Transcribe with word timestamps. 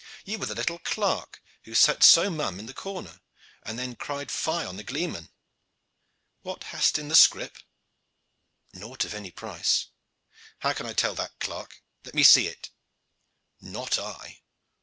You 0.25 0.39
were 0.39 0.47
the 0.47 0.55
little 0.55 0.79
clerk 0.79 1.43
who 1.65 1.75
sat 1.75 2.01
so 2.01 2.31
mum 2.31 2.57
in 2.57 2.65
the 2.65 2.73
corner, 2.73 3.21
and 3.61 3.77
then 3.77 3.95
cried 3.95 4.31
fy 4.31 4.65
on 4.65 4.75
the 4.77 4.83
gleeman. 4.83 5.29
What 6.41 6.63
hast 6.63 6.97
in 6.97 7.07
the 7.07 7.13
scrip?" 7.15 7.59
"Naught 8.73 9.05
of 9.05 9.13
any 9.13 9.29
price." 9.29 9.89
"How 10.61 10.73
can 10.73 10.87
I 10.87 10.93
tell 10.93 11.13
that, 11.13 11.37
clerk? 11.39 11.83
Let 12.03 12.15
me 12.15 12.23
see." 12.23 12.51
"Not 13.59 13.99
I." 13.99 14.41